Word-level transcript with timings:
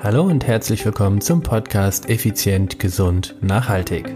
Hallo 0.00 0.22
und 0.22 0.46
herzlich 0.46 0.84
willkommen 0.84 1.20
zum 1.20 1.42
Podcast 1.42 2.08
Effizient, 2.08 2.78
Gesund, 2.78 3.34
Nachhaltig. 3.40 4.06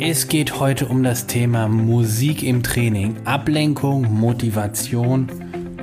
Es 0.00 0.26
geht 0.26 0.58
heute 0.58 0.86
um 0.86 1.04
das 1.04 1.28
Thema 1.28 1.68
Musik 1.68 2.42
im 2.42 2.64
Training, 2.64 3.24
Ablenkung, 3.24 4.12
Motivation 4.12 5.30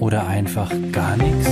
oder 0.01 0.27
einfach 0.27 0.73
gar 0.91 1.15
nichts. 1.15 1.47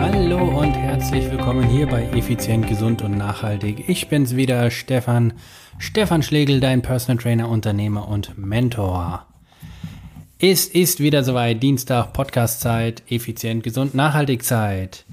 Hallo 0.00 0.60
und 0.60 0.72
herzlich 0.72 1.30
willkommen 1.30 1.68
hier 1.68 1.86
bei 1.88 2.04
Effizient, 2.14 2.66
Gesund 2.68 3.02
und 3.02 3.18
Nachhaltig. 3.18 3.86
Ich 3.86 4.08
bin's 4.08 4.34
wieder, 4.34 4.70
Stefan 4.70 5.34
Stefan 5.84 6.22
Schlegel, 6.22 6.60
dein 6.60 6.80
Personal 6.80 7.20
Trainer, 7.20 7.48
Unternehmer 7.48 8.06
und 8.06 8.38
Mentor. 8.38 9.26
Es 10.38 10.66
ist 10.66 11.00
wieder 11.00 11.24
soweit, 11.24 11.60
Dienstag, 11.60 12.12
Podcastzeit, 12.12 13.02
effizient, 13.10 13.64
gesund, 13.64 13.92
nachhaltig 13.92 14.44
Zeit. 14.44 15.04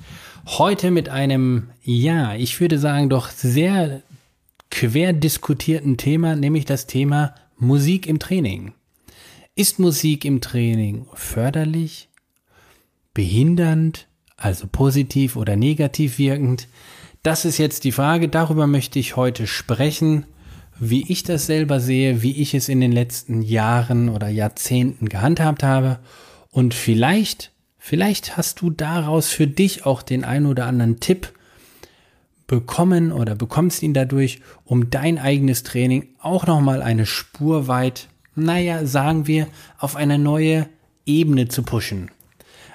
Heute 0.45 0.91
mit 0.91 1.09
einem, 1.09 1.71
ja, 1.81 2.35
ich 2.35 2.61
würde 2.61 2.77
sagen, 2.77 3.09
doch 3.09 3.31
sehr 3.31 4.03
quer 4.69 5.11
diskutierten 5.11 5.97
Thema, 5.97 6.35
nämlich 6.35 6.65
das 6.65 6.85
Thema 6.85 7.33
Musik 7.57 8.05
im 8.05 8.19
Training. 8.19 8.73
Ist 9.55 9.79
Musik 9.79 10.23
im 10.23 10.39
Training 10.39 11.07
förderlich, 11.15 12.09
behindernd, 13.15 14.05
also 14.37 14.67
positiv 14.71 15.35
oder 15.35 15.55
negativ 15.55 16.19
wirkend? 16.19 16.67
Das 17.23 17.43
ist 17.43 17.57
jetzt 17.57 17.85
die 17.85 17.91
Frage, 17.91 18.29
darüber 18.29 18.67
möchte 18.67 18.99
ich 18.99 19.15
heute 19.15 19.47
sprechen 19.47 20.25
wie 20.79 21.11
ich 21.11 21.23
das 21.23 21.45
selber 21.45 21.79
sehe, 21.79 22.21
wie 22.21 22.41
ich 22.41 22.53
es 22.53 22.69
in 22.69 22.81
den 22.81 22.91
letzten 22.91 23.41
Jahren 23.41 24.09
oder 24.09 24.29
Jahrzehnten 24.29 25.09
gehandhabt 25.09 25.63
habe. 25.63 25.99
Und 26.51 26.73
vielleicht, 26.73 27.51
vielleicht 27.77 28.37
hast 28.37 28.61
du 28.61 28.69
daraus 28.69 29.29
für 29.29 29.47
dich 29.47 29.85
auch 29.85 30.01
den 30.01 30.23
ein 30.23 30.45
oder 30.45 30.65
anderen 30.65 30.99
Tipp 30.99 31.33
bekommen 32.47 33.11
oder 33.11 33.35
bekommst 33.35 33.83
ihn 33.83 33.93
dadurch, 33.93 34.41
um 34.65 34.89
dein 34.89 35.19
eigenes 35.19 35.63
Training 35.63 36.07
auch 36.19 36.47
nochmal 36.47 36.81
eine 36.81 37.05
Spur 37.05 37.67
weit, 37.67 38.07
naja, 38.35 38.85
sagen 38.85 39.27
wir, 39.27 39.47
auf 39.77 39.95
eine 39.95 40.17
neue 40.17 40.67
Ebene 41.05 41.47
zu 41.47 41.63
pushen. 41.63 42.09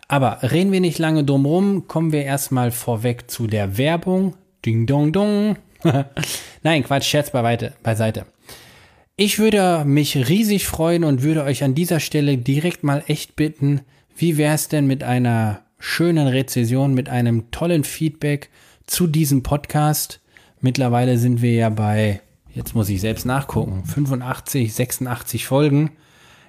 Aber 0.06 0.38
reden 0.42 0.70
wir 0.70 0.80
nicht 0.80 0.98
lange 0.98 1.24
drum 1.24 1.46
rum, 1.46 1.88
kommen 1.88 2.12
wir 2.12 2.22
erstmal 2.22 2.70
vorweg 2.70 3.30
zu 3.30 3.46
der 3.46 3.78
Werbung. 3.78 4.34
Ding 4.64 4.86
dong 4.86 5.12
dong. 5.12 5.56
Nein, 6.64 6.82
Quatsch, 6.82 7.04
Scherz 7.04 7.30
beiseite. 7.30 8.24
Ich 9.16 9.38
würde 9.38 9.84
mich 9.84 10.16
riesig 10.16 10.66
freuen 10.66 11.04
und 11.04 11.22
würde 11.22 11.44
euch 11.44 11.62
an 11.62 11.74
dieser 11.74 12.00
Stelle 12.00 12.38
direkt 12.38 12.82
mal 12.82 13.04
echt 13.06 13.36
bitten, 13.36 13.82
wie 14.16 14.38
wäre 14.38 14.54
es 14.54 14.68
denn 14.68 14.86
mit 14.86 15.02
einer 15.04 15.60
schönen 15.78 16.26
Rezession, 16.26 16.94
mit 16.94 17.10
einem 17.10 17.50
tollen 17.50 17.84
Feedback 17.84 18.48
zu 18.86 19.06
diesem 19.06 19.42
Podcast? 19.42 20.22
Mittlerweile 20.62 21.18
sind 21.18 21.42
wir 21.42 21.52
ja 21.52 21.68
bei, 21.68 22.22
jetzt 22.54 22.74
muss 22.74 22.88
ich 22.88 23.02
selbst 23.02 23.26
nachgucken, 23.26 23.84
85, 23.84 24.72
86 24.72 25.46
Folgen. 25.46 25.90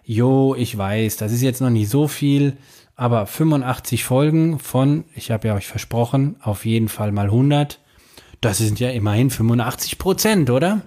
Jo, 0.05 0.55
ich 0.55 0.77
weiß, 0.77 1.17
das 1.17 1.33
ist 1.33 1.41
jetzt 1.41 1.59
noch 1.59 1.69
nicht 1.69 1.89
so 1.89 2.07
viel, 2.07 2.55
aber 2.95 3.25
85 3.25 4.05
Folgen 4.05 4.59
von, 4.59 5.03
ich 5.13 5.29
habe 5.29 5.49
ja 5.49 5.55
euch 5.55 5.67
versprochen, 5.67 6.37
auf 6.39 6.65
jeden 6.65 6.87
Fall 6.87 7.11
mal 7.11 7.25
100. 7.25 7.79
Das 8.41 8.57
sind 8.57 8.79
ja 8.79 8.89
immerhin 8.89 9.29
85 9.29 9.97
Prozent, 9.97 10.49
oder? 10.49 10.81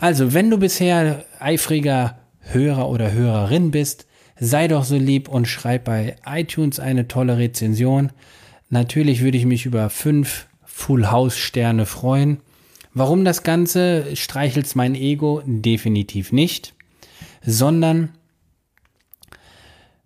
Also, 0.00 0.34
wenn 0.34 0.50
du 0.50 0.58
bisher 0.58 1.24
eifriger 1.38 2.18
Hörer 2.40 2.88
oder 2.88 3.12
Hörerin 3.12 3.70
bist, 3.70 4.06
sei 4.38 4.68
doch 4.68 4.84
so 4.84 4.96
lieb 4.96 5.28
und 5.28 5.46
schreib 5.46 5.84
bei 5.84 6.16
iTunes 6.26 6.80
eine 6.80 7.08
tolle 7.08 7.38
Rezension. 7.38 8.10
Natürlich 8.70 9.22
würde 9.22 9.38
ich 9.38 9.46
mich 9.46 9.66
über 9.66 9.90
fünf 9.90 10.48
Full 10.64 11.10
House 11.10 11.36
Sterne 11.36 11.86
freuen. 11.86 12.40
Warum 12.94 13.24
das 13.24 13.42
Ganze? 13.42 14.16
Streichelt's 14.16 14.74
mein 14.74 14.94
Ego? 14.94 15.42
Definitiv 15.46 16.32
nicht. 16.32 16.74
Sondern 17.44 18.10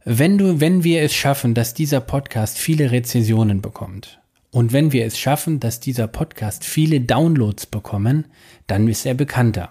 wenn 0.05 0.39
du, 0.39 0.61
wenn 0.61 0.85
wir 0.85 1.03
es 1.03 1.15
schaffen, 1.15 1.55
dass 1.55 1.75
dieser 1.75 2.01
Podcast 2.01 2.59
viele 2.59 2.93
Rezensionen 2.93 3.61
bekommt, 3.61 4.21
und 4.57 4.73
wenn 4.73 4.91
wir 4.91 5.05
es 5.05 5.19
schaffen, 5.19 5.61
dass 5.61 5.81
dieser 5.81 6.07
Podcast 6.07 6.65
viele 6.65 7.03
Downloads 7.03 7.67
bekommen, 7.67 8.25
dann 8.67 8.89
ist 8.89 9.05
er 9.05 9.13
bekannter. 9.13 9.69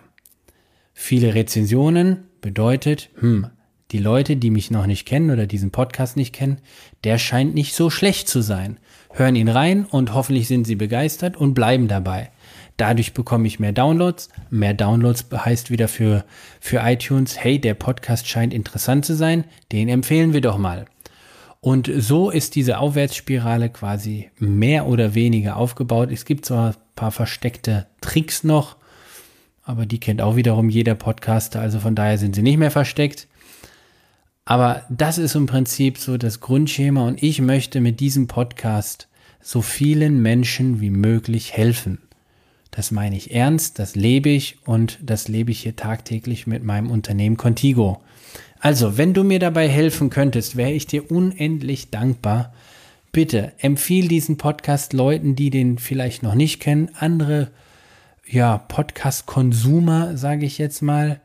Viele 0.94 1.34
Rezensionen 1.34 2.26
bedeutet, 2.40 3.10
hm, 3.16 3.48
die 3.90 3.98
Leute, 3.98 4.36
die 4.38 4.52
mich 4.52 4.70
noch 4.70 4.86
nicht 4.86 5.08
kennen 5.08 5.32
oder 5.32 5.48
diesen 5.48 5.72
Podcast 5.72 6.18
nicht 6.18 6.36
kennen, 6.36 6.60
der 7.04 7.18
scheint 7.18 7.56
nicht 7.56 7.74
so 7.74 7.90
schlecht 7.90 8.28
zu 8.28 8.42
sein. 8.42 8.78
Hören 9.12 9.36
ihn 9.36 9.50
rein 9.50 9.86
und 9.86 10.14
hoffentlich 10.14 10.48
sind 10.48 10.68
sie 10.68 10.76
begeistert 10.76 11.36
und 11.36 11.56
bleiben 11.56 11.88
dabei. 11.88 12.30
Dadurch 12.78 13.16
bekomme 13.16 13.48
ich 13.48 13.60
mehr 13.60 13.74
Downloads. 13.74 14.30
Mehr 14.52 14.76
Downloads 14.76 15.26
heißt 15.34 15.72
wieder 15.72 15.88
für, 15.88 16.26
für 16.60 16.82
iTunes, 16.84 17.40
hey, 17.40 17.60
der 17.60 17.74
Podcast 17.74 18.28
scheint 18.28 18.54
interessant 18.54 19.04
zu 19.04 19.16
sein, 19.16 19.46
den 19.72 19.90
empfehlen 19.90 20.34
wir 20.34 20.42
doch 20.42 20.60
mal. 20.60 20.86
Und 21.66 21.90
so 21.98 22.30
ist 22.30 22.54
diese 22.54 22.78
Aufwärtsspirale 22.78 23.72
quasi 23.72 24.30
mehr 24.38 24.86
oder 24.86 25.16
weniger 25.16 25.58
aufgebaut. 25.58 26.12
Es 26.12 26.24
gibt 26.24 26.46
zwar 26.46 26.74
ein 26.74 26.76
paar 26.96 27.10
versteckte 27.10 27.88
Tricks 28.02 28.44
noch, 28.44 28.76
aber 29.64 29.88
die 29.88 30.00
kennt 30.00 30.22
auch 30.22 30.36
wiederum 30.36 30.70
jeder 30.70 30.94
Podcaster, 30.94 31.62
also 31.62 31.80
von 31.80 31.96
daher 31.96 32.20
sind 32.20 32.36
sie 32.36 32.44
nicht 32.44 32.60
mehr 32.60 32.70
versteckt. 32.70 33.28
Aber 34.46 34.84
das 34.90 35.18
ist 35.18 35.34
im 35.34 35.48
Prinzip 35.48 35.98
so 35.98 36.18
das 36.18 36.40
Grundschema 36.40 37.08
und 37.08 37.24
ich 37.24 37.42
möchte 37.42 37.82
mit 37.82 38.00
diesem 38.00 38.28
Podcast 38.28 39.08
so 39.42 39.64
vielen 39.64 40.22
Menschen 40.22 40.82
wie 40.82 40.92
möglich 40.92 41.54
helfen. 41.54 41.98
Das 42.76 42.92
meine 42.92 43.16
ich 43.16 43.34
ernst, 43.34 43.80
das 43.80 43.96
lebe 43.96 44.30
ich 44.30 44.58
und 44.66 45.00
das 45.02 45.30
lebe 45.30 45.52
ich 45.52 45.62
hier 45.62 45.78
tagtäglich 45.78 46.46
mit 46.46 46.64
meinem 46.64 46.92
Unternehmen 46.92 47.38
Contigo. 47.38 48.02
Also, 48.60 48.98
wenn 48.98 49.14
du 49.14 49.24
mir 49.24 49.40
dabei 49.40 49.70
helfen 49.70 50.10
könntest, 50.10 50.58
wäre 50.58 50.72
ich 50.72 50.86
dir 50.86 51.10
unendlich 51.10 51.90
dankbar. 51.90 52.54
Bitte 53.14 53.54
empfiehl 53.60 54.10
diesen 54.10 54.38
Podcast 54.38 54.92
Leuten, 54.92 55.38
die 55.38 55.52
den 55.52 55.78
vielleicht 55.78 56.22
noch 56.22 56.36
nicht 56.36 56.60
kennen, 56.60 56.90
andere 57.00 57.52
ja, 58.28 58.58
Podcast-Konsumer, 58.58 60.18
sage 60.18 60.46
ich 60.46 60.58
jetzt 60.58 60.82
mal, 60.82 61.22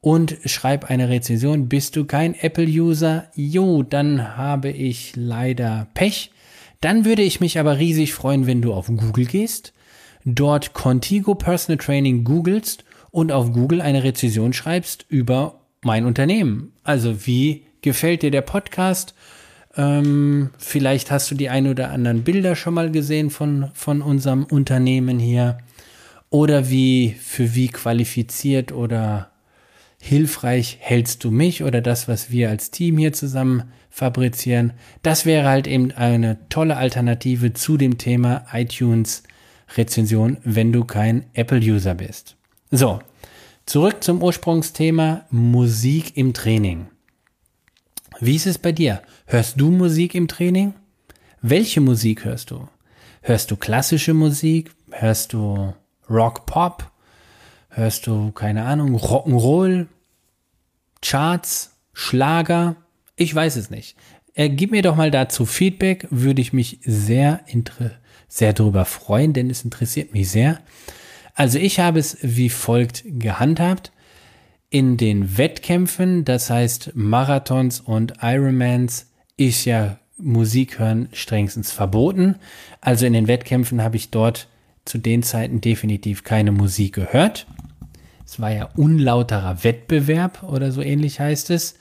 und 0.00 0.36
schreib 0.46 0.90
eine 0.90 1.08
Rezension. 1.08 1.68
Bist 1.68 1.94
du 1.94 2.06
kein 2.06 2.34
Apple-User? 2.34 3.28
Jo, 3.36 3.84
dann 3.84 4.36
habe 4.36 4.70
ich 4.70 5.12
leider 5.14 5.86
Pech. 5.94 6.32
Dann 6.80 7.04
würde 7.04 7.22
ich 7.22 7.38
mich 7.38 7.60
aber 7.60 7.78
riesig 7.78 8.14
freuen, 8.14 8.48
wenn 8.48 8.62
du 8.62 8.72
auf 8.72 8.88
Google 8.88 9.26
gehst, 9.26 9.72
dort 10.24 10.72
Contigo 10.72 11.34
Personal 11.34 11.78
Training 11.78 12.24
googelst 12.24 12.84
und 13.10 13.32
auf 13.32 13.52
Google 13.52 13.80
eine 13.80 14.04
Rezension 14.04 14.52
schreibst 14.52 15.06
über 15.08 15.60
mein 15.82 16.06
Unternehmen. 16.06 16.72
Also 16.84 17.26
wie 17.26 17.62
gefällt 17.82 18.22
dir 18.22 18.30
der 18.30 18.42
Podcast? 18.42 19.14
Ähm, 19.76 20.50
vielleicht 20.58 21.10
hast 21.10 21.30
du 21.30 21.34
die 21.34 21.48
ein 21.48 21.66
oder 21.66 21.90
anderen 21.90 22.24
Bilder 22.24 22.56
schon 22.56 22.74
mal 22.74 22.90
gesehen 22.90 23.30
von, 23.30 23.70
von 23.74 24.02
unserem 24.02 24.44
Unternehmen 24.44 25.18
hier. 25.18 25.58
Oder 26.30 26.70
wie, 26.70 27.14
für 27.20 27.54
wie 27.54 27.68
qualifiziert 27.68 28.72
oder 28.72 29.30
hilfreich 30.00 30.78
hältst 30.80 31.22
du 31.24 31.30
mich 31.30 31.62
oder 31.62 31.80
das, 31.80 32.08
was 32.08 32.30
wir 32.30 32.48
als 32.48 32.70
Team 32.70 32.98
hier 32.98 33.12
zusammen 33.12 33.64
fabrizieren. 33.90 34.72
Das 35.02 35.26
wäre 35.26 35.48
halt 35.48 35.66
eben 35.66 35.92
eine 35.92 36.38
tolle 36.48 36.76
Alternative 36.76 37.52
zu 37.52 37.76
dem 37.76 37.98
Thema 37.98 38.46
iTunes 38.52 39.22
Rezension, 39.76 40.38
wenn 40.44 40.72
du 40.72 40.84
kein 40.84 41.26
Apple-User 41.34 41.94
bist. 41.94 42.36
So, 42.70 43.00
Zurück 43.64 44.02
zum 44.02 44.22
Ursprungsthema 44.22 45.24
Musik 45.30 46.16
im 46.16 46.34
Training. 46.34 46.88
Wie 48.20 48.34
ist 48.34 48.46
es 48.46 48.58
bei 48.58 48.72
dir? 48.72 49.02
Hörst 49.26 49.60
du 49.60 49.70
Musik 49.70 50.14
im 50.14 50.28
Training? 50.28 50.74
Welche 51.40 51.80
Musik 51.80 52.24
hörst 52.24 52.50
du? 52.50 52.68
Hörst 53.22 53.50
du 53.50 53.56
klassische 53.56 54.14
Musik? 54.14 54.72
Hörst 54.90 55.32
du 55.32 55.74
Rock 56.10 56.44
Pop? 56.44 56.90
Hörst 57.68 58.06
du, 58.06 58.32
keine 58.32 58.64
Ahnung, 58.64 58.96
Rock'n'Roll? 58.96 59.86
Charts? 61.00 61.76
Schlager? 61.92 62.76
Ich 63.16 63.34
weiß 63.34 63.56
es 63.56 63.70
nicht. 63.70 63.96
Äh, 64.34 64.50
gib 64.50 64.72
mir 64.72 64.82
doch 64.82 64.96
mal 64.96 65.10
dazu 65.10 65.46
Feedback, 65.46 66.08
würde 66.10 66.42
ich 66.42 66.52
mich 66.52 66.80
sehr, 66.82 67.40
sehr 68.32 68.54
darüber 68.54 68.86
freuen, 68.86 69.34
denn 69.34 69.50
es 69.50 69.62
interessiert 69.62 70.14
mich 70.14 70.30
sehr. 70.30 70.58
Also 71.34 71.58
ich 71.58 71.80
habe 71.80 71.98
es 71.98 72.16
wie 72.22 72.48
folgt 72.48 73.04
gehandhabt. 73.06 73.92
In 74.70 74.96
den 74.96 75.36
Wettkämpfen, 75.36 76.24
das 76.24 76.48
heißt 76.48 76.92
Marathons 76.94 77.80
und 77.80 78.14
Ironmans, 78.22 79.10
ist 79.36 79.66
ja 79.66 79.98
Musik 80.16 80.78
hören 80.78 81.08
strengstens 81.12 81.72
verboten. 81.72 82.36
Also 82.80 83.04
in 83.04 83.12
den 83.12 83.28
Wettkämpfen 83.28 83.82
habe 83.82 83.96
ich 83.96 84.10
dort 84.10 84.48
zu 84.86 84.96
den 84.96 85.22
Zeiten 85.22 85.60
definitiv 85.60 86.24
keine 86.24 86.52
Musik 86.52 86.94
gehört. 86.94 87.46
Es 88.24 88.40
war 88.40 88.50
ja 88.50 88.70
unlauterer 88.76 89.62
Wettbewerb 89.62 90.42
oder 90.42 90.72
so 90.72 90.80
ähnlich 90.80 91.20
heißt 91.20 91.50
es. 91.50 91.74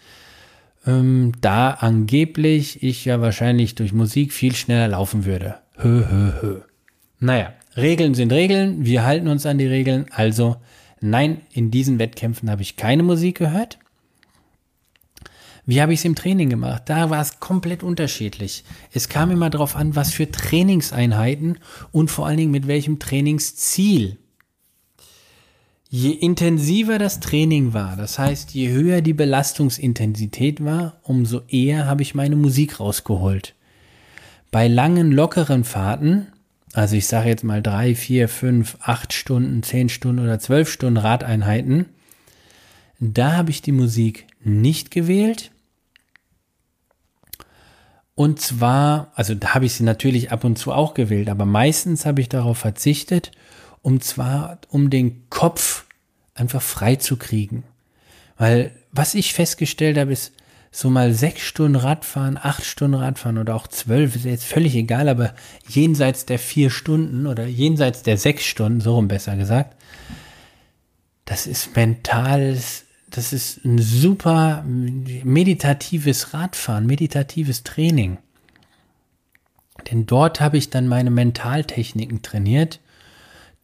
Ähm, 0.85 1.31
da 1.39 1.69
angeblich 1.71 2.83
ich 2.83 3.05
ja 3.05 3.21
wahrscheinlich 3.21 3.75
durch 3.75 3.93
Musik 3.93 4.33
viel 4.33 4.53
schneller 4.53 4.89
laufen 4.89 5.23
würde. 5.23 5.55
Hö, 5.81 6.05
hö, 6.09 6.31
hö. 6.41 6.61
Naja, 7.19 7.53
Regeln 7.75 8.13
sind 8.13 8.31
Regeln. 8.31 8.85
Wir 8.85 9.03
halten 9.03 9.27
uns 9.27 9.45
an 9.45 9.57
die 9.57 9.67
Regeln. 9.67 10.05
Also, 10.11 10.57
nein, 10.99 11.41
in 11.51 11.71
diesen 11.71 11.97
Wettkämpfen 11.97 12.49
habe 12.49 12.61
ich 12.61 12.75
keine 12.75 13.03
Musik 13.03 13.39
gehört. 13.39 13.79
Wie 15.65 15.81
habe 15.81 15.93
ich 15.93 15.99
es 15.99 16.05
im 16.05 16.15
Training 16.15 16.49
gemacht? 16.49 16.83
Da 16.85 17.09
war 17.09 17.21
es 17.21 17.39
komplett 17.39 17.83
unterschiedlich. 17.83 18.63
Es 18.91 19.09
kam 19.09 19.31
immer 19.31 19.49
darauf 19.49 19.75
an, 19.75 19.95
was 19.95 20.13
für 20.13 20.29
Trainingseinheiten 20.29 21.59
und 21.91 22.11
vor 22.11 22.27
allen 22.27 22.37
Dingen 22.37 22.51
mit 22.51 22.67
welchem 22.67 22.99
Trainingsziel. 22.99 24.17
Je 25.89 26.11
intensiver 26.11 26.99
das 26.99 27.19
Training 27.19 27.73
war, 27.73 27.97
das 27.97 28.17
heißt, 28.17 28.53
je 28.53 28.69
höher 28.69 29.01
die 29.01 29.13
Belastungsintensität 29.13 30.63
war, 30.63 30.99
umso 31.03 31.41
eher 31.47 31.85
habe 31.85 32.01
ich 32.01 32.15
meine 32.15 32.37
Musik 32.37 32.79
rausgeholt. 32.79 33.55
Bei 34.51 34.67
langen, 34.67 35.13
lockeren 35.13 35.63
Fahrten, 35.63 36.27
also 36.73 36.97
ich 36.97 37.07
sage 37.07 37.29
jetzt 37.29 37.45
mal 37.45 37.61
drei, 37.61 37.95
vier, 37.95 38.27
fünf, 38.27 38.77
acht 38.81 39.13
Stunden, 39.13 39.63
zehn 39.63 39.87
Stunden 39.87 40.23
oder 40.23 40.39
zwölf 40.39 40.69
Stunden 40.69 40.97
Radeinheiten, 40.97 41.85
da 42.99 43.37
habe 43.37 43.49
ich 43.49 43.61
die 43.61 43.71
Musik 43.71 44.27
nicht 44.43 44.91
gewählt. 44.91 45.51
Und 48.13 48.39
zwar, 48.41 49.11
also 49.15 49.33
da 49.35 49.55
habe 49.55 49.65
ich 49.65 49.73
sie 49.73 49.83
natürlich 49.83 50.31
ab 50.31 50.43
und 50.43 50.57
zu 50.57 50.73
auch 50.73 50.93
gewählt, 50.93 51.29
aber 51.29 51.45
meistens 51.45 52.05
habe 52.05 52.21
ich 52.21 52.29
darauf 52.29 52.57
verzichtet, 52.57 53.31
um 53.81 54.01
zwar, 54.01 54.59
um 54.67 54.89
den 54.89 55.29
Kopf 55.29 55.85
einfach 56.35 56.61
frei 56.61 56.97
zu 56.97 57.17
kriegen. 57.17 57.63
Weil 58.37 58.71
was 58.91 59.15
ich 59.15 59.33
festgestellt 59.33 59.97
habe, 59.97 60.11
ist, 60.11 60.33
so 60.71 60.89
mal 60.89 61.13
sechs 61.13 61.41
Stunden 61.41 61.75
Radfahren, 61.75 62.37
acht 62.41 62.63
Stunden 62.63 62.95
Radfahren 62.95 63.37
oder 63.37 63.55
auch 63.55 63.67
zwölf, 63.67 64.15
ist 64.15 64.25
jetzt 64.25 64.45
völlig 64.45 64.75
egal, 64.75 65.09
aber 65.09 65.33
jenseits 65.67 66.25
der 66.25 66.39
vier 66.39 66.69
Stunden 66.69 67.27
oder 67.27 67.45
jenseits 67.45 68.03
der 68.03 68.17
sechs 68.17 68.45
Stunden, 68.45 68.79
so 68.79 68.95
rum 68.95 69.07
besser 69.07 69.35
gesagt, 69.35 69.75
das 71.25 71.45
ist 71.45 71.75
mentales 71.75 72.85
das 73.11 73.33
ist 73.33 73.63
ein 73.65 73.77
super 73.77 74.63
meditatives 74.65 76.33
Radfahren, 76.33 76.87
meditatives 76.87 77.63
Training. 77.63 78.17
Denn 79.91 80.05
dort 80.05 80.39
habe 80.39 80.57
ich 80.57 80.69
dann 80.69 80.87
meine 80.87 81.11
Mentaltechniken 81.11 82.21
trainiert, 82.21 82.79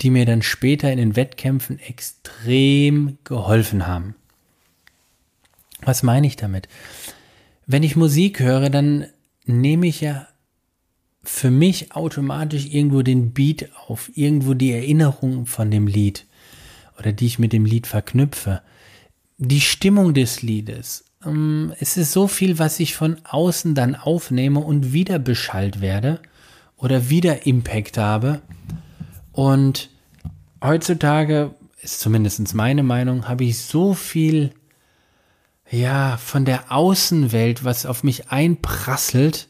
die 0.01 0.09
mir 0.09 0.25
dann 0.25 0.41
später 0.41 0.91
in 0.91 0.97
den 0.97 1.15
Wettkämpfen 1.15 1.79
extrem 1.79 3.17
geholfen 3.23 3.87
haben. 3.87 4.15
Was 5.87 6.03
meine 6.03 6.27
ich 6.27 6.35
damit? 6.35 6.67
Wenn 7.65 7.81
ich 7.81 7.95
Musik 7.95 8.41
höre, 8.41 8.69
dann 8.69 9.05
nehme 9.45 9.87
ich 9.87 10.01
ja 10.01 10.27
für 11.23 11.49
mich 11.49 11.93
automatisch 11.93 12.65
irgendwo 12.65 13.01
den 13.01 13.33
Beat 13.33 13.69
auf, 13.87 14.11
irgendwo 14.13 14.53
die 14.53 14.73
Erinnerung 14.73 15.45
von 15.45 15.71
dem 15.71 15.87
Lied 15.87 16.25
oder 16.99 17.13
die 17.13 17.25
ich 17.25 17.39
mit 17.39 17.53
dem 17.53 17.65
Lied 17.65 17.87
verknüpfe 17.87 18.61
die 19.37 19.61
Stimmung 19.61 20.13
des 20.13 20.41
Liedes. 20.41 21.05
Ähm, 21.25 21.73
es 21.79 21.95
ist 21.95 22.11
so 22.11 22.27
viel, 22.27 22.59
was 22.59 22.79
ich 22.79 22.95
von 22.95 23.17
außen 23.23 23.75
dann 23.75 23.95
aufnehme 23.95 24.59
und 24.59 24.93
wieder 24.93 25.19
beschallt 25.19 25.79
werde 25.79 26.19
oder 26.75 27.09
wieder 27.09 27.45
Impact 27.45 27.97
habe. 27.97 28.41
Und 29.31 29.89
heutzutage 30.63 31.55
ist 31.81 31.99
zumindest 31.99 32.53
meine 32.55 32.83
Meinung, 32.83 33.27
habe 33.27 33.45
ich 33.45 33.59
so 33.59 33.93
viel, 33.93 34.51
ja, 35.69 36.17
von 36.17 36.45
der 36.45 36.71
Außenwelt, 36.71 37.63
was 37.63 37.85
auf 37.85 38.03
mich 38.03 38.29
einprasselt, 38.29 39.49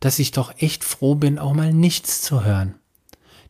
dass 0.00 0.18
ich 0.18 0.32
doch 0.32 0.54
echt 0.58 0.84
froh 0.84 1.14
bin, 1.14 1.38
auch 1.38 1.54
mal 1.54 1.72
nichts 1.72 2.20
zu 2.20 2.44
hören. 2.44 2.74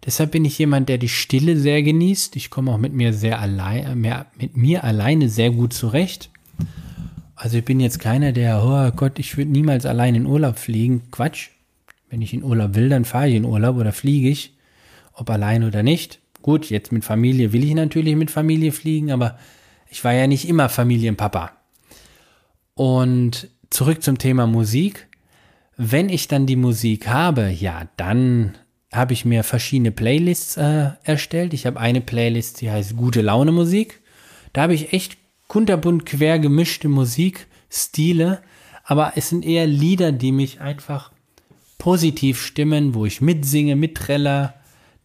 Deshalb 0.07 0.33
bin 0.33 0.45
ich 0.45 0.59
jemand, 0.59 0.89
der 0.89 0.99
die 0.99 1.09
Stille 1.09 1.57
sehr 1.57 1.83
genießt. 1.83 2.37
Ich 2.37 2.51
komme 2.51 2.71
auch 2.71 2.79
mit 2.79 2.93
mir 2.93 3.13
sehr 3.13 3.41
allein, 3.41 3.85
äh, 3.85 3.95
mehr, 3.95 4.27
mit 4.39 4.57
mir 4.57 4.85
alleine 4.85 5.29
sehr 5.29 5.51
gut 5.51 5.73
zurecht. 5.73 6.31
Also 7.35 7.59
ich 7.59 7.65
bin 7.65 7.81
jetzt 7.81 7.99
keiner, 7.99 8.33
der, 8.33 8.63
oh 8.63 8.95
Gott, 8.95 9.19
ich 9.19 9.37
würde 9.37 9.51
niemals 9.51 9.87
allein 9.87 10.15
in 10.15 10.27
Urlaub 10.27 10.59
fliegen. 10.59 11.11
Quatsch. 11.11 11.49
Wenn 12.11 12.23
ich 12.23 12.35
in 12.35 12.45
Urlaub 12.45 12.75
will, 12.75 12.91
dann 12.91 13.05
fahre 13.05 13.29
ich 13.29 13.35
in 13.35 13.45
Urlaub 13.45 13.77
oder 13.77 13.93
fliege 13.93 14.29
ich. 14.29 14.55
Ob 15.15 15.31
allein 15.31 15.65
oder 15.65 15.83
nicht. 15.83 16.21
Gut, 16.43 16.69
jetzt 16.71 16.93
mit 16.93 17.05
Familie 17.05 17.53
will 17.53 17.65
ich 17.65 17.75
natürlich 17.75 18.15
mit 18.15 18.31
Familie 18.31 18.71
fliegen, 18.71 19.11
aber 19.11 19.39
ich 19.91 20.05
war 20.05 20.13
ja 20.13 20.27
nicht 20.27 20.47
immer 20.47 20.69
Familienpapa. 20.69 21.53
Und 22.75 23.49
zurück 23.71 24.03
zum 24.03 24.19
Thema 24.19 24.47
Musik. 24.47 25.09
Wenn 25.76 26.09
ich 26.09 26.29
dann 26.29 26.47
die 26.47 26.56
Musik 26.56 27.09
habe, 27.09 27.50
ja, 27.50 27.88
dann 27.97 28.55
habe 28.93 29.12
ich 29.12 29.25
mir 29.25 29.43
verschiedene 29.43 29.91
Playlists 29.91 30.56
äh, 30.56 30.91
erstellt. 31.03 31.53
Ich 31.53 31.67
habe 31.67 31.81
eine 31.81 32.00
Playlist, 32.00 32.61
die 32.61 32.71
heißt 32.71 32.97
Gute 32.97 33.23
Laune 33.23 33.53
Musik. 33.53 34.00
Da 34.53 34.62
habe 34.62 34.75
ich 34.75 34.93
echt 34.93 35.19
kunterbunt 35.49 36.06
quer 36.06 36.38
gemischte 36.38 36.88
Musikstile, 36.88 38.41
aber 38.85 39.12
es 39.17 39.29
sind 39.29 39.44
eher 39.44 39.67
Lieder, 39.67 40.12
die 40.12 40.32
mich 40.32 40.61
einfach 40.61 41.11
positiv 41.79 42.41
stimmen, 42.41 42.94
wo 42.94 43.05
ich 43.05 43.20
mitsinge, 43.20 43.77
mittreller, 43.77 44.55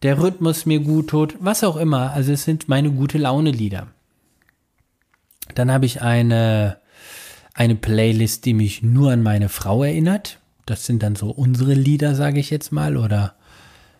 der 0.02 0.22
Rhythmus 0.22 0.66
mir 0.66 0.80
gut 0.80 1.10
tut, 1.10 1.36
was 1.40 1.64
auch 1.64 1.76
immer. 1.76 2.12
Also 2.12 2.32
es 2.32 2.44
sind 2.44 2.68
meine 2.68 2.90
gute 2.90 3.18
Laune 3.18 3.50
Lieder. 3.50 3.88
Dann 5.54 5.70
habe 5.70 5.86
ich 5.86 6.00
eine, 6.00 6.79
eine 7.54 7.74
Playlist, 7.74 8.44
die 8.44 8.54
mich 8.54 8.82
nur 8.82 9.12
an 9.12 9.22
meine 9.22 9.48
Frau 9.48 9.82
erinnert. 9.82 10.38
Das 10.66 10.86
sind 10.86 11.02
dann 11.02 11.16
so 11.16 11.30
unsere 11.30 11.74
Lieder, 11.74 12.14
sage 12.14 12.40
ich 12.40 12.50
jetzt 12.50 12.72
mal, 12.72 12.96
oder 12.96 13.34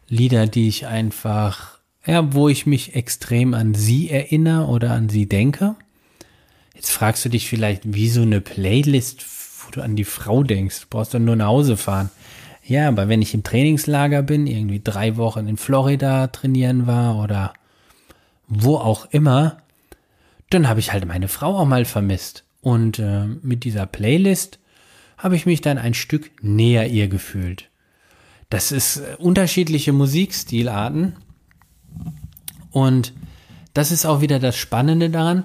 Lieder, 0.09 0.47
die 0.47 0.69
ich 0.69 0.87
einfach, 0.87 1.79
ja, 2.07 2.33
wo 2.33 2.49
ich 2.49 2.67
mich 2.67 2.95
extrem 2.95 3.55
an 3.55 3.75
sie 3.75 4.11
erinnere 4.11 4.67
oder 4.67 4.93
an 4.93 5.09
sie 5.09 5.27
denke. 5.27 5.77
Jetzt 6.75 6.91
fragst 6.93 7.25
du 7.25 7.29
dich 7.29 7.49
vielleicht, 7.49 7.93
wie 7.93 8.09
so 8.09 8.23
eine 8.23 8.41
Playlist, 8.41 9.25
wo 9.65 9.71
du 9.71 9.83
an 9.83 9.97
die 9.97 10.05
Frau 10.05 10.43
denkst. 10.43 10.81
Du 10.83 10.87
brauchst 10.91 11.15
dann 11.15 11.25
nur 11.25 11.37
nach 11.37 11.49
Hause 11.49 11.77
fahren. 11.77 12.11
Ja, 12.65 12.89
aber 12.89 13.09
wenn 13.09 13.23
ich 13.23 13.35
im 13.35 13.43
Trainingslager 13.43 14.23
bin, 14.23 14.47
irgendwie 14.47 14.81
drei 14.83 15.17
Wochen 15.17 15.49
in 15.49 15.57
Florida 15.57 16.29
trainieren 16.29 16.87
war 16.87 17.23
oder 17.23 17.53
wo 18.47 18.77
auch 18.77 19.07
immer, 19.11 19.59
dann 20.51 20.69
habe 20.69 20.81
ich 20.81 20.93
halt 20.93 21.05
meine 21.07 21.29
Frau 21.29 21.59
auch 21.59 21.67
mal 21.67 21.85
vermisst. 21.85 22.45
Und 22.61 22.99
äh, 22.99 23.27
mit 23.27 23.65
dieser 23.65 23.87
Playlist 23.87 24.59
habe 25.17 25.37
ich 25.37 25.47
mich 25.47 25.61
dann 25.61 25.79
ein 25.79 25.95
Stück 25.95 26.31
näher 26.43 26.89
ihr 26.89 27.09
gefühlt. 27.09 27.71
Das 28.51 28.73
ist 28.73 28.99
äh, 28.99 29.17
unterschiedliche 29.19 29.93
Musikstilarten. 29.93 31.17
Und 32.71 33.13
das 33.73 33.93
ist 33.93 34.05
auch 34.05 34.21
wieder 34.21 34.39
das 34.39 34.57
Spannende 34.57 35.11
daran. 35.11 35.45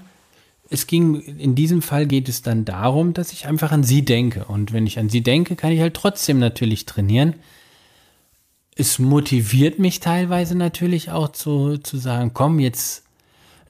Es 0.69 0.87
ging, 0.87 1.21
in 1.21 1.53
diesem 1.53 1.81
Fall 1.81 2.07
geht 2.07 2.27
es 2.27 2.41
dann 2.41 2.65
darum, 2.65 3.13
dass 3.13 3.31
ich 3.31 3.45
einfach 3.45 3.71
an 3.71 3.83
sie 3.83 4.03
denke. 4.03 4.45
Und 4.45 4.73
wenn 4.73 4.87
ich 4.87 4.97
an 4.97 5.09
sie 5.09 5.21
denke, 5.21 5.55
kann 5.55 5.71
ich 5.71 5.79
halt 5.79 5.93
trotzdem 5.93 6.39
natürlich 6.39 6.85
trainieren. 6.85 7.35
Es 8.75 8.99
motiviert 8.99 9.79
mich 9.79 9.99
teilweise 9.99 10.55
natürlich 10.55 11.11
auch 11.11 11.29
zu, 11.29 11.77
zu 11.77 11.97
sagen, 11.97 12.31
komm, 12.33 12.59
jetzt 12.59 13.04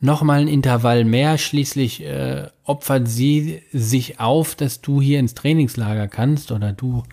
noch 0.06 0.22
mal 0.22 0.42
ein 0.42 0.48
Intervall 0.48 1.04
mehr. 1.04 1.38
Schließlich 1.38 2.04
äh, 2.06 2.48
opfert 2.64 3.08
sie 3.08 3.62
sich 3.74 4.20
auf, 4.20 4.56
dass 4.56 4.82
du 4.82 5.02
hier 5.02 5.20
ins 5.20 5.34
Trainingslager 5.34 6.08
kannst 6.08 6.52
oder 6.52 6.72
du 6.72 7.04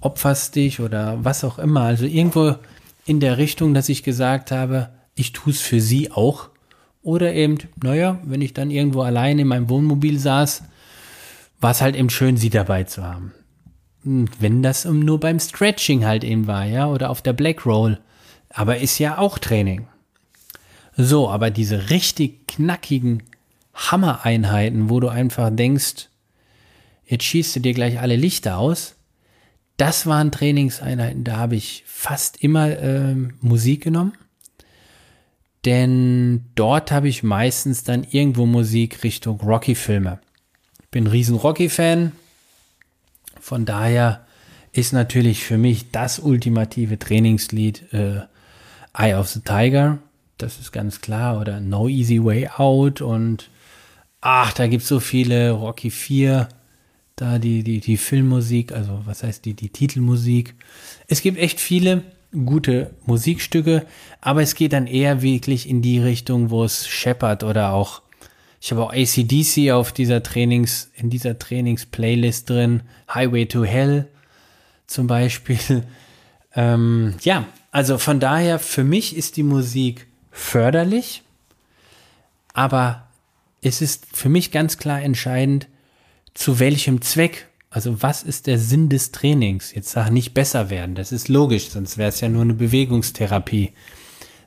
opferst 0.00 0.56
dich 0.56 0.80
oder 0.80 1.18
was 1.22 1.44
auch 1.44 1.58
immer. 1.58 1.82
Also 1.82 2.06
irgendwo 2.06 2.54
in 3.04 3.20
der 3.20 3.38
Richtung, 3.38 3.74
dass 3.74 3.88
ich 3.88 4.02
gesagt 4.02 4.50
habe, 4.50 4.90
ich 5.14 5.32
tue 5.32 5.52
es 5.52 5.60
für 5.60 5.80
sie 5.80 6.10
auch. 6.10 6.48
Oder 7.02 7.34
eben, 7.34 7.58
naja, 7.82 8.18
wenn 8.24 8.42
ich 8.42 8.54
dann 8.54 8.70
irgendwo 8.70 9.02
allein 9.02 9.38
in 9.38 9.48
meinem 9.48 9.68
Wohnmobil 9.68 10.18
saß, 10.18 10.64
war 11.60 11.70
es 11.70 11.82
halt 11.82 11.96
eben 11.96 12.10
schön, 12.10 12.36
sie 12.36 12.50
dabei 12.50 12.84
zu 12.84 13.02
haben. 13.02 13.32
Und 14.04 14.30
wenn 14.40 14.62
das 14.62 14.84
nur 14.84 15.20
beim 15.20 15.38
Stretching 15.40 16.06
halt 16.06 16.24
eben 16.24 16.46
war, 16.46 16.64
ja, 16.64 16.86
oder 16.86 17.10
auf 17.10 17.22
der 17.22 17.32
Black 17.32 17.66
Roll. 17.66 17.98
Aber 18.50 18.78
ist 18.78 18.98
ja 18.98 19.18
auch 19.18 19.38
Training. 19.38 19.86
So, 21.02 21.30
aber 21.30 21.50
diese 21.50 21.88
richtig 21.88 22.46
knackigen 22.46 23.22
Hammereinheiten, 23.74 24.90
wo 24.90 25.00
du 25.00 25.08
einfach 25.08 25.50
denkst, 25.50 26.08
jetzt 27.06 27.24
schießt 27.24 27.56
du 27.56 27.60
dir 27.60 27.72
gleich 27.72 28.00
alle 28.00 28.16
Lichter 28.16 28.58
aus, 28.58 28.96
das 29.78 30.06
waren 30.06 30.30
Trainingseinheiten, 30.30 31.24
da 31.24 31.38
habe 31.38 31.56
ich 31.56 31.84
fast 31.86 32.42
immer 32.42 32.68
äh, 32.78 33.14
Musik 33.40 33.84
genommen. 33.84 34.12
Denn 35.64 36.44
dort 36.54 36.92
habe 36.92 37.08
ich 37.08 37.22
meistens 37.22 37.82
dann 37.82 38.04
irgendwo 38.10 38.44
Musik 38.44 39.02
Richtung 39.02 39.40
Rocky-Filme. 39.40 40.20
Ich 40.82 40.88
bin 40.90 41.04
ein 41.04 41.10
riesen 41.10 41.36
Rocky-Fan. 41.36 42.12
Von 43.40 43.64
daher 43.64 44.26
ist 44.72 44.92
natürlich 44.92 45.44
für 45.44 45.56
mich 45.56 45.90
das 45.92 46.18
ultimative 46.18 46.98
Trainingslied 46.98 47.92
äh, 47.92 48.20
Eye 48.94 49.14
of 49.14 49.28
the 49.28 49.40
Tiger. 49.40 49.98
Das 50.42 50.58
ist 50.58 50.72
ganz 50.72 51.00
klar. 51.00 51.40
Oder 51.40 51.60
No 51.60 51.88
Easy 51.88 52.22
Way 52.22 52.48
Out 52.56 53.00
und 53.00 53.50
ach, 54.20 54.52
da 54.52 54.66
gibt 54.66 54.82
es 54.82 54.88
so 54.88 55.00
viele, 55.00 55.52
Rocky 55.52 55.90
4, 55.90 56.48
da 57.16 57.38
die, 57.38 57.62
die, 57.62 57.80
die 57.80 57.96
Filmmusik, 57.96 58.72
also 58.72 59.02
was 59.04 59.22
heißt 59.22 59.44
die, 59.44 59.54
die 59.54 59.68
Titelmusik. 59.68 60.54
Es 61.06 61.22
gibt 61.22 61.38
echt 61.38 61.60
viele 61.60 62.02
gute 62.32 62.94
Musikstücke, 63.06 63.86
aber 64.20 64.42
es 64.42 64.54
geht 64.54 64.72
dann 64.72 64.86
eher 64.86 65.22
wirklich 65.22 65.68
in 65.68 65.82
die 65.82 65.98
Richtung, 65.98 66.50
wo 66.50 66.64
es 66.64 66.86
scheppert 66.86 67.42
oder 67.42 67.72
auch, 67.72 68.02
ich 68.60 68.70
habe 68.70 68.82
auch 68.82 68.92
ACDC 68.92 69.72
auf 69.72 69.92
dieser 69.92 70.22
Trainings, 70.22 70.90
in 70.94 71.10
dieser 71.10 71.38
Trainings-Playlist 71.38 72.48
drin, 72.48 72.82
Highway 73.12 73.46
to 73.46 73.64
Hell 73.64 74.08
zum 74.86 75.06
Beispiel. 75.06 75.84
Ähm, 76.52 77.14
ja, 77.20 77.46
also 77.70 77.96
von 77.96 78.18
daher, 78.18 78.58
für 78.58 78.82
mich 78.82 79.16
ist 79.16 79.36
die 79.36 79.44
Musik 79.44 80.08
förderlich, 80.30 81.22
aber 82.52 83.08
es 83.62 83.82
ist 83.82 84.06
für 84.12 84.28
mich 84.28 84.50
ganz 84.50 84.78
klar 84.78 85.02
entscheidend, 85.02 85.68
zu 86.34 86.58
welchem 86.58 87.02
Zweck 87.02 87.50
also 87.70 88.02
was 88.02 88.24
ist 88.24 88.48
der 88.48 88.58
Sinn 88.58 88.88
des 88.88 89.12
Trainings? 89.12 89.72
Jetzt 89.72 89.90
sag 89.90 90.10
nicht 90.10 90.34
besser 90.34 90.70
werden, 90.70 90.96
das 90.96 91.12
ist 91.12 91.28
logisch, 91.28 91.70
sonst 91.70 91.98
wäre 91.98 92.08
es 92.08 92.20
ja 92.20 92.28
nur 92.28 92.42
eine 92.42 92.54
Bewegungstherapie. 92.54 93.72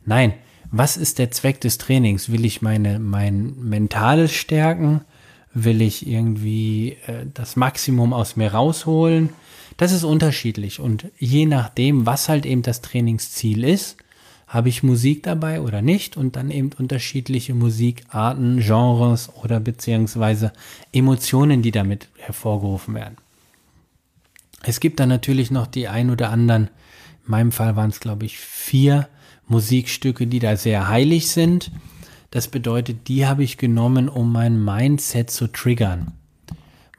Nein, 0.05 0.33
was 0.71 0.97
ist 0.97 1.19
der 1.19 1.31
Zweck 1.31 1.61
des 1.61 1.77
Trainings? 1.77 2.31
Will 2.31 2.43
ich 2.43 2.61
meine 2.61 2.99
mein 2.99 3.55
mentales 3.57 4.33
stärken? 4.33 5.01
Will 5.53 5.81
ich 5.81 6.05
irgendwie 6.05 6.97
äh, 7.07 7.25
das 7.33 7.55
Maximum 7.55 8.11
aus 8.11 8.35
mir 8.35 8.51
rausholen? 8.51 9.29
Das 9.77 9.93
ist 9.93 10.03
unterschiedlich 10.03 10.81
und 10.81 11.05
je 11.17 11.45
nachdem, 11.45 12.05
was 12.05 12.27
halt 12.27 12.45
eben 12.45 12.61
das 12.61 12.81
Trainingsziel 12.81 13.63
ist, 13.63 13.97
habe 14.53 14.69
ich 14.69 14.83
Musik 14.83 15.23
dabei 15.23 15.61
oder 15.61 15.81
nicht 15.81 16.15
und 16.15 16.35
dann 16.35 16.51
eben 16.51 16.69
unterschiedliche 16.77 17.55
Musikarten, 17.55 18.59
Genres 18.59 19.31
oder 19.41 19.59
beziehungsweise 19.59 20.53
Emotionen, 20.91 21.63
die 21.63 21.71
damit 21.71 22.07
hervorgerufen 22.19 22.93
werden. 22.93 23.17
Es 24.61 24.79
gibt 24.79 24.99
dann 24.99 25.09
natürlich 25.09 25.49
noch 25.49 25.65
die 25.65 25.87
ein 25.87 26.11
oder 26.11 26.29
anderen, 26.29 26.65
in 27.25 27.31
meinem 27.31 27.51
Fall 27.51 27.75
waren 27.75 27.89
es 27.89 27.99
glaube 27.99 28.27
ich 28.27 28.37
vier 28.37 29.09
Musikstücke, 29.47 30.27
die 30.27 30.39
da 30.39 30.55
sehr 30.55 30.87
heilig 30.87 31.31
sind. 31.31 31.71
Das 32.29 32.47
bedeutet, 32.47 33.07
die 33.07 33.25
habe 33.25 33.43
ich 33.43 33.57
genommen, 33.57 34.07
um 34.07 34.31
mein 34.31 34.63
Mindset 34.63 35.31
zu 35.31 35.47
triggern. 35.47 36.11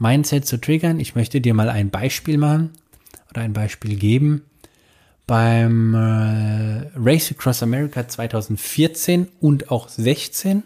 Mindset 0.00 0.44
zu 0.44 0.60
triggern, 0.60 0.98
ich 0.98 1.14
möchte 1.14 1.40
dir 1.40 1.54
mal 1.54 1.68
ein 1.68 1.90
Beispiel 1.90 2.36
machen 2.36 2.70
oder 3.30 3.42
ein 3.42 3.52
Beispiel 3.52 3.94
geben 3.94 4.42
beim 5.26 5.94
äh, 5.94 6.90
Race 6.96 7.30
Across 7.30 7.62
America 7.62 8.06
2014 8.06 9.28
und 9.40 9.70
auch 9.70 9.88
16 9.88 10.62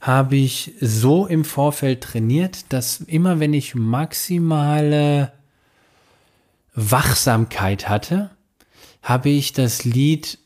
habe 0.00 0.36
ich 0.36 0.72
so 0.80 1.26
im 1.26 1.44
Vorfeld 1.44 2.02
trainiert, 2.02 2.72
dass 2.72 3.00
immer 3.00 3.40
wenn 3.40 3.52
ich 3.52 3.74
maximale 3.74 5.32
Wachsamkeit 6.74 7.88
hatte, 7.88 8.30
habe 9.02 9.28
ich 9.28 9.52
das 9.52 9.84
Lied 9.84 10.38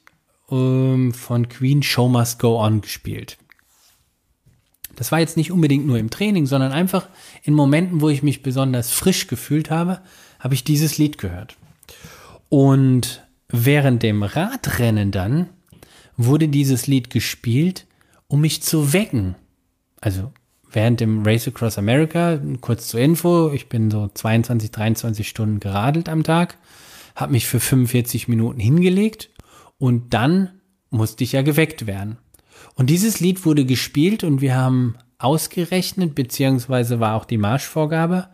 ähm, 0.50 1.12
von 1.12 1.48
Queen 1.48 1.82
Show 1.82 2.08
Must 2.08 2.38
Go 2.38 2.60
On 2.60 2.80
gespielt. 2.80 3.38
Das 4.96 5.10
war 5.10 5.18
jetzt 5.18 5.36
nicht 5.36 5.50
unbedingt 5.50 5.86
nur 5.86 5.98
im 5.98 6.10
Training, 6.10 6.46
sondern 6.46 6.72
einfach 6.72 7.08
in 7.42 7.54
Momenten, 7.54 8.00
wo 8.00 8.08
ich 8.08 8.22
mich 8.22 8.42
besonders 8.42 8.90
frisch 8.90 9.26
gefühlt 9.26 9.70
habe, 9.70 10.00
habe 10.38 10.54
ich 10.54 10.62
dieses 10.62 10.98
Lied 10.98 11.18
gehört. 11.18 11.56
Und 12.48 13.23
Während 13.48 14.02
dem 14.02 14.22
Radrennen 14.22 15.10
dann 15.10 15.48
wurde 16.16 16.48
dieses 16.48 16.86
Lied 16.86 17.10
gespielt, 17.10 17.86
um 18.26 18.40
mich 18.40 18.62
zu 18.62 18.92
wecken. 18.92 19.36
Also 20.00 20.32
während 20.70 21.00
dem 21.00 21.24
Race 21.24 21.46
Across 21.46 21.78
America, 21.78 22.38
kurz 22.60 22.88
zur 22.88 23.00
Info, 23.00 23.50
ich 23.52 23.68
bin 23.68 23.90
so 23.90 24.08
22, 24.12 24.70
23 24.70 25.28
Stunden 25.28 25.60
geradelt 25.60 26.08
am 26.08 26.22
Tag, 26.22 26.58
habe 27.14 27.32
mich 27.32 27.46
für 27.46 27.60
45 27.60 28.28
Minuten 28.28 28.60
hingelegt 28.60 29.30
und 29.78 30.14
dann 30.14 30.50
musste 30.90 31.24
ich 31.24 31.32
ja 31.32 31.42
geweckt 31.42 31.86
werden. 31.86 32.18
Und 32.74 32.90
dieses 32.90 33.20
Lied 33.20 33.44
wurde 33.44 33.64
gespielt 33.64 34.24
und 34.24 34.40
wir 34.40 34.56
haben 34.56 34.96
ausgerechnet, 35.18 36.14
beziehungsweise 36.14 37.00
war 37.00 37.14
auch 37.14 37.24
die 37.24 37.38
Marschvorgabe, 37.38 38.28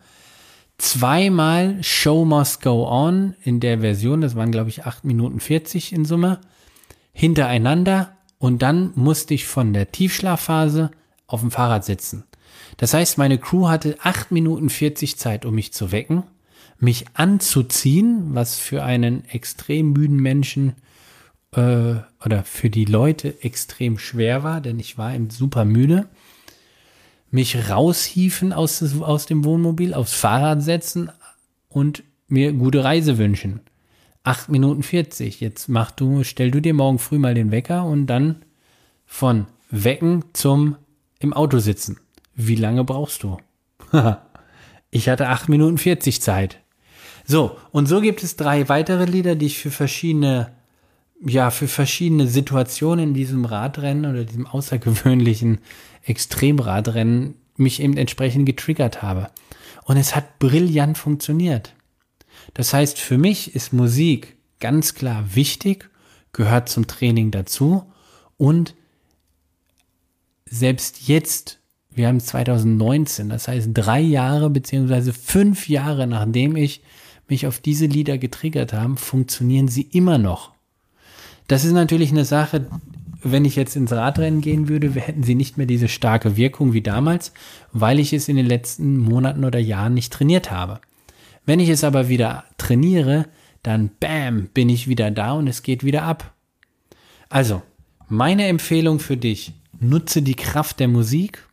zweimal 0.81 1.77
Show 1.83 2.25
Must 2.25 2.61
Go 2.61 2.87
On 2.87 3.35
in 3.43 3.59
der 3.59 3.79
Version, 3.79 4.21
das 4.21 4.35
waren 4.35 4.51
glaube 4.51 4.69
ich 4.69 4.85
8 4.85 5.05
Minuten 5.05 5.39
40 5.39 5.93
in 5.93 6.05
Summe, 6.05 6.41
hintereinander 7.13 8.17
und 8.39 8.63
dann 8.63 8.91
musste 8.95 9.33
ich 9.35 9.45
von 9.45 9.73
der 9.73 9.91
Tiefschlafphase 9.91 10.89
auf 11.27 11.41
dem 11.41 11.51
Fahrrad 11.51 11.85
sitzen. 11.85 12.23
Das 12.77 12.93
heißt, 12.95 13.17
meine 13.19 13.37
Crew 13.37 13.67
hatte 13.67 13.97
8 14.01 14.31
Minuten 14.31 14.69
40 14.69 15.17
Zeit, 15.17 15.45
um 15.45 15.53
mich 15.53 15.71
zu 15.71 15.91
wecken, 15.91 16.23
mich 16.79 17.05
anzuziehen, 17.13 18.33
was 18.33 18.57
für 18.57 18.83
einen 18.83 19.23
extrem 19.29 19.93
müden 19.93 20.17
Menschen 20.17 20.73
äh, 21.55 21.95
oder 22.25 22.43
für 22.43 22.71
die 22.71 22.85
Leute 22.85 23.43
extrem 23.43 23.99
schwer 23.99 24.43
war, 24.43 24.61
denn 24.61 24.79
ich 24.79 24.97
war 24.97 25.13
eben 25.13 25.29
super 25.29 25.63
müde 25.63 26.09
mich 27.31 27.69
raushiefen 27.69 28.53
aus, 28.53 28.83
aus 29.01 29.25
dem 29.25 29.43
Wohnmobil, 29.43 29.93
aufs 29.93 30.13
Fahrrad 30.13 30.61
setzen 30.61 31.09
und 31.69 32.03
mir 32.27 32.53
gute 32.53 32.83
Reise 32.83 33.17
wünschen. 33.17 33.61
Acht 34.23 34.49
Minuten 34.49 34.83
40. 34.83 35.39
Jetzt 35.39 35.67
mach 35.67 35.91
du, 35.91 36.23
stell 36.23 36.51
du 36.51 36.61
dir 36.61 36.73
morgen 36.73 36.99
früh 36.99 37.17
mal 37.17 37.33
den 37.33 37.51
Wecker 37.51 37.85
und 37.85 38.05
dann 38.07 38.43
von 39.05 39.47
Wecken 39.69 40.25
zum 40.33 40.75
im 41.19 41.33
Auto 41.33 41.59
sitzen. 41.59 41.97
Wie 42.35 42.55
lange 42.55 42.83
brauchst 42.83 43.23
du? 43.23 43.37
ich 44.91 45.09
hatte 45.09 45.27
acht 45.27 45.49
Minuten 45.49 45.77
40 45.77 46.21
Zeit. 46.21 46.59
So, 47.25 47.57
und 47.71 47.87
so 47.87 48.01
gibt 48.01 48.23
es 48.23 48.35
drei 48.35 48.67
weitere 48.69 49.05
Lieder, 49.05 49.35
die 49.35 49.45
ich 49.45 49.59
für 49.59 49.71
verschiedene, 49.71 50.51
ja, 51.25 51.51
für 51.51 51.67
verschiedene 51.67 52.27
Situationen 52.27 53.09
in 53.09 53.13
diesem 53.13 53.45
Radrennen 53.45 54.11
oder 54.11 54.23
diesem 54.23 54.47
außergewöhnlichen 54.47 55.59
Extremradrennen 56.03 57.35
mich 57.57 57.81
eben 57.81 57.97
entsprechend 57.97 58.45
getriggert 58.45 59.01
habe. 59.01 59.29
Und 59.85 59.97
es 59.97 60.15
hat 60.15 60.39
brillant 60.39 60.97
funktioniert. 60.97 61.73
Das 62.53 62.73
heißt, 62.73 62.97
für 62.97 63.17
mich 63.17 63.55
ist 63.55 63.73
Musik 63.73 64.35
ganz 64.59 64.95
klar 64.95 65.35
wichtig, 65.35 65.89
gehört 66.33 66.69
zum 66.69 66.87
Training 66.87 67.31
dazu 67.31 67.91
und 68.37 68.73
selbst 70.45 71.07
jetzt, 71.07 71.59
wir 71.89 72.07
haben 72.07 72.19
2019, 72.19 73.29
das 73.29 73.47
heißt 73.47 73.69
drei 73.73 73.99
Jahre 73.99 74.49
beziehungsweise 74.49 75.13
fünf 75.13 75.69
Jahre 75.69 76.07
nachdem 76.07 76.55
ich 76.55 76.81
mich 77.27 77.47
auf 77.47 77.59
diese 77.59 77.85
Lieder 77.85 78.17
getriggert 78.17 78.73
habe, 78.73 78.97
funktionieren 78.97 79.67
sie 79.67 79.83
immer 79.83 80.17
noch. 80.17 80.53
Das 81.51 81.65
ist 81.65 81.73
natürlich 81.73 82.11
eine 82.11 82.23
Sache, 82.23 82.65
wenn 83.23 83.43
ich 83.43 83.57
jetzt 83.57 83.75
ins 83.75 83.91
Radrennen 83.91 84.39
gehen 84.39 84.69
würde, 84.69 84.89
hätten 84.91 85.23
sie 85.23 85.35
nicht 85.35 85.57
mehr 85.57 85.65
diese 85.65 85.89
starke 85.89 86.37
Wirkung 86.37 86.71
wie 86.71 86.79
damals, 86.79 87.33
weil 87.73 87.99
ich 87.99 88.13
es 88.13 88.29
in 88.29 88.37
den 88.37 88.45
letzten 88.45 88.95
Monaten 88.97 89.43
oder 89.43 89.59
Jahren 89.59 89.93
nicht 89.93 90.13
trainiert 90.13 90.49
habe. 90.49 90.79
Wenn 91.45 91.59
ich 91.59 91.67
es 91.67 91.83
aber 91.83 92.07
wieder 92.07 92.45
trainiere, 92.57 93.25
dann 93.63 93.91
bam, 93.99 94.47
bin 94.53 94.69
ich 94.69 94.87
wieder 94.87 95.11
da 95.11 95.33
und 95.33 95.47
es 95.47 95.61
geht 95.61 95.83
wieder 95.83 96.03
ab. 96.03 96.33
Also, 97.27 97.61
meine 98.07 98.47
Empfehlung 98.47 98.99
für 98.99 99.17
dich, 99.17 99.51
nutze 99.77 100.21
die 100.21 100.35
Kraft 100.35 100.79
der 100.79 100.87
Musik, 100.87 101.45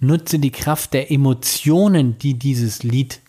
nutze 0.00 0.38
die 0.38 0.52
Kraft 0.52 0.92
der 0.92 1.10
Emotionen, 1.10 2.18
die 2.18 2.34
dieses 2.34 2.82
Lied 2.82 3.22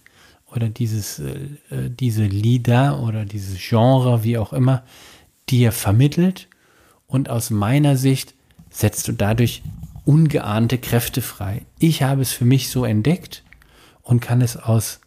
oder 0.54 0.68
dieses, 0.68 1.20
äh, 1.20 1.36
äh 1.70 1.90
diese 1.90 2.26
Lieder 2.26 3.02
oder 3.02 3.24
dieses 3.24 3.58
Genre, 3.66 4.26
wie 4.26 4.38
auch 4.38 4.52
immer, 4.52 4.84
dir 5.50 5.72
vermittelt 5.72 6.48
und 7.08 7.30
aus 7.30 7.50
meiner 7.50 7.98
Sicht 7.98 8.34
setzt 8.70 9.08
du 9.08 9.14
dadurch 9.14 9.64
ungeahnte 10.06 10.78
Kräfte 10.78 11.22
frei. 11.22 11.64
Ich 11.80 12.04
habe 12.04 12.22
es 12.22 12.32
für 12.32 12.46
mich 12.46 12.70
so 12.70 12.86
entdeckt 12.86 13.44
und 14.02 14.22
kann 14.22 14.42
es 14.42 14.58
aus 14.58 15.00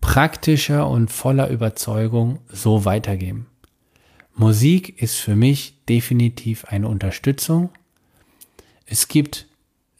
praktischer 0.00 0.88
und 0.88 1.10
voller 1.10 1.48
Überzeugung 1.48 2.38
so 2.48 2.84
weitergeben. 2.84 3.46
Musik 4.34 5.00
ist 5.00 5.16
für 5.16 5.34
mich 5.34 5.84
definitiv 5.88 6.66
eine 6.66 6.88
Unterstützung. 6.88 7.70
Es 8.84 9.08
gibt 9.08 9.46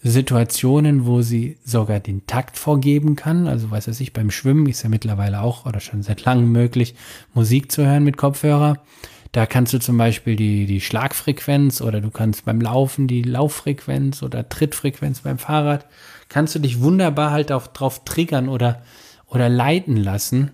Situationen, 0.03 1.07
wo 1.07 1.23
sie 1.23 1.59
sogar 1.65 2.01
den 2.01 2.27
Takt 2.27 2.57
vorgeben 2.59 3.17
kann. 3.17 3.49
Also 3.49 3.71
weiß 3.71 3.89
ich, 4.01 4.13
beim 4.13 4.31
Schwimmen 4.31 4.67
ist 4.67 4.83
ja 4.83 4.89
mittlerweile 4.89 5.41
auch 5.41 5.67
oder 5.67 5.81
schon 5.81 6.03
seit 6.03 6.25
langem 6.25 6.53
möglich, 6.53 6.95
Musik 7.35 7.73
zu 7.73 7.85
hören 7.85 8.05
mit 8.05 8.17
Kopfhörer. 8.17 8.83
Da 9.37 9.45
kannst 9.45 9.75
du 9.75 9.79
zum 9.79 9.99
Beispiel 9.99 10.35
die, 10.35 10.65
die 10.65 10.81
Schlagfrequenz 10.81 11.83
oder 11.83 12.01
du 12.01 12.11
kannst 12.11 12.47
beim 12.47 12.59
Laufen 12.59 13.07
die 13.07 13.21
Lauffrequenz 13.21 14.23
oder 14.23 14.49
Trittfrequenz 14.49 15.21
beim 15.21 15.37
Fahrrad, 15.37 15.85
kannst 16.31 16.55
du 16.55 16.59
dich 16.59 16.81
wunderbar 16.81 17.33
halt 17.33 17.53
auch 17.53 17.67
drauf 17.67 18.03
triggern 18.07 18.49
oder, 18.49 18.81
oder 19.27 19.51
leiten 19.51 19.99
lassen, 19.99 20.53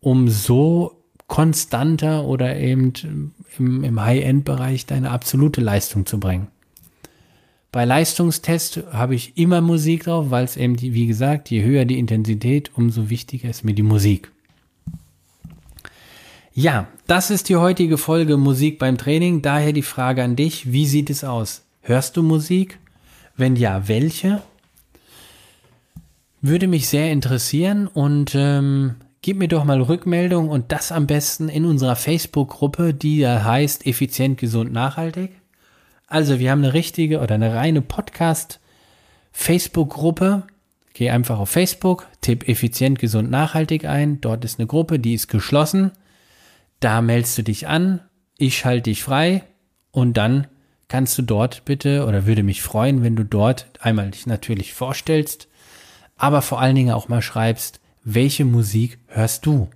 um 0.00 0.28
so 0.28 1.04
konstanter 1.28 2.24
oder 2.24 2.56
eben 2.56 3.32
im, 3.56 3.84
im 3.84 4.00
High-End-Bereich 4.00 4.86
deine 4.86 5.12
absolute 5.12 5.60
Leistung 5.60 6.04
zu 6.04 6.18
bringen. 6.18 6.48
Bei 7.70 7.84
Leistungstest 7.84 8.82
habe 8.90 9.14
ich 9.14 9.38
immer 9.38 9.60
Musik 9.60 10.02
drauf, 10.02 10.30
weil 10.30 10.46
es 10.46 10.56
eben, 10.56 10.74
die, 10.74 10.94
wie 10.94 11.06
gesagt, 11.06 11.48
je 11.48 11.62
höher 11.62 11.84
die 11.84 12.00
Intensität, 12.00 12.72
umso 12.74 13.08
wichtiger 13.08 13.48
ist 13.48 13.62
mir 13.62 13.74
die 13.74 13.84
Musik. 13.84 14.32
Ja, 16.52 16.88
das 17.06 17.30
ist 17.30 17.48
die 17.48 17.54
heutige 17.54 17.96
Folge 17.96 18.36
Musik 18.36 18.80
beim 18.80 18.98
Training. 18.98 19.40
Daher 19.40 19.72
die 19.72 19.82
Frage 19.82 20.24
an 20.24 20.34
dich, 20.34 20.72
wie 20.72 20.84
sieht 20.84 21.08
es 21.08 21.22
aus? 21.22 21.62
Hörst 21.80 22.16
du 22.16 22.24
Musik? 22.24 22.80
Wenn 23.36 23.54
ja, 23.54 23.86
welche? 23.86 24.42
Würde 26.42 26.66
mich 26.66 26.88
sehr 26.88 27.12
interessieren 27.12 27.86
und 27.86 28.34
ähm, 28.34 28.96
gib 29.22 29.38
mir 29.38 29.46
doch 29.46 29.62
mal 29.64 29.80
Rückmeldung 29.80 30.48
und 30.48 30.72
das 30.72 30.90
am 30.90 31.06
besten 31.06 31.48
in 31.48 31.64
unserer 31.64 31.94
Facebook-Gruppe, 31.94 32.94
die 32.94 33.20
da 33.20 33.44
heißt 33.44 33.86
Effizient, 33.86 34.38
Gesund, 34.38 34.72
Nachhaltig. 34.72 35.30
Also 36.08 36.40
wir 36.40 36.50
haben 36.50 36.64
eine 36.64 36.74
richtige 36.74 37.20
oder 37.20 37.36
eine 37.36 37.54
reine 37.54 37.80
Podcast-Facebook-Gruppe. 37.80 40.42
Geh 40.94 41.10
einfach 41.10 41.38
auf 41.38 41.50
Facebook, 41.50 42.08
tipp 42.20 42.48
effizient, 42.48 42.98
gesund, 42.98 43.30
nachhaltig 43.30 43.84
ein. 43.84 44.20
Dort 44.20 44.44
ist 44.44 44.58
eine 44.58 44.66
Gruppe, 44.66 44.98
die 44.98 45.14
ist 45.14 45.28
geschlossen. 45.28 45.92
Da 46.80 47.02
meldest 47.02 47.38
du 47.38 47.42
dich 47.42 47.68
an, 47.68 48.00
ich 48.38 48.58
schalte 48.58 48.90
dich 48.90 49.02
frei 49.02 49.44
und 49.90 50.14
dann 50.14 50.46
kannst 50.88 51.16
du 51.18 51.22
dort 51.22 51.64
bitte 51.64 52.06
oder 52.06 52.26
würde 52.26 52.42
mich 52.42 52.62
freuen, 52.62 53.02
wenn 53.02 53.16
du 53.16 53.24
dort 53.24 53.66
einmal 53.80 54.10
dich 54.10 54.26
natürlich 54.26 54.72
vorstellst, 54.72 55.48
aber 56.16 56.42
vor 56.42 56.60
allen 56.60 56.74
Dingen 56.74 56.92
auch 56.92 57.08
mal 57.08 57.22
schreibst, 57.22 57.80
welche 58.02 58.44
Musik 58.44 58.98
hörst 59.06 59.46
du? 59.46 59.68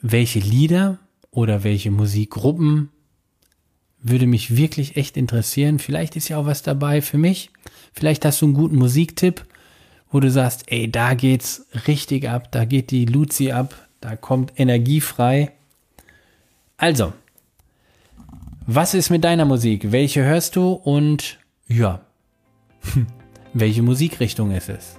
Welche 0.00 0.38
Lieder 0.38 0.98
oder 1.30 1.64
welche 1.64 1.90
Musikgruppen 1.90 2.90
würde 4.02 4.26
mich 4.26 4.56
wirklich 4.56 4.96
echt 4.96 5.16
interessieren. 5.16 5.78
Vielleicht 5.78 6.16
ist 6.16 6.28
ja 6.28 6.38
auch 6.38 6.46
was 6.46 6.62
dabei 6.62 7.02
für 7.02 7.18
mich. 7.18 7.50
Vielleicht 7.92 8.24
hast 8.24 8.40
du 8.42 8.46
einen 8.46 8.54
guten 8.54 8.76
Musiktipp, 8.76 9.44
wo 10.10 10.20
du 10.20 10.30
sagst, 10.30 10.64
ey, 10.66 10.90
da 10.90 11.14
geht's 11.14 11.66
richtig 11.86 12.28
ab, 12.28 12.50
da 12.52 12.64
geht 12.64 12.90
die 12.90 13.06
Luzi 13.06 13.52
ab, 13.52 13.88
da 14.00 14.16
kommt 14.16 14.52
Energie 14.56 15.00
frei. 15.00 15.52
Also, 16.82 17.12
was 18.66 18.92
ist 18.92 19.08
mit 19.08 19.22
deiner 19.22 19.44
Musik? 19.44 19.92
Welche 19.92 20.24
hörst 20.24 20.56
du 20.56 20.72
und 20.72 21.38
ja, 21.68 22.00
welche 23.54 23.82
Musikrichtung 23.82 24.50
ist 24.50 24.68
es? 24.68 24.98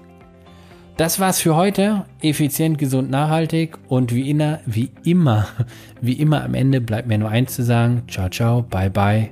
Das 0.95 1.19
war's 1.19 1.41
für 1.41 1.57
heute. 1.57 2.05
Effizient, 2.21 2.77
gesund, 2.77 3.11
nachhaltig 3.11 3.77
und 3.89 4.15
wie 4.15 4.29
immer, 4.29 4.61
wie 4.65 4.91
immer, 5.03 5.49
wie 6.01 6.13
immer 6.13 6.45
am 6.45 6.53
Ende 6.53 6.79
bleibt 6.79 7.09
mir 7.09 7.17
nur 7.17 7.29
eins 7.29 7.53
zu 7.53 7.63
sagen. 7.63 8.03
Ciao, 8.07 8.29
ciao, 8.29 8.61
bye, 8.61 8.89
bye. 8.89 9.29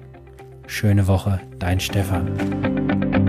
Schöne 0.67 1.07
Woche, 1.07 1.39
dein 1.57 1.79
Stefan. 1.79 3.20